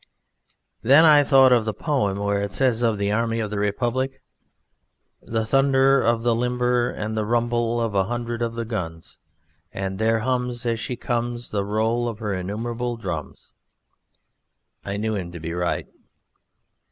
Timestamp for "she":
10.79-10.95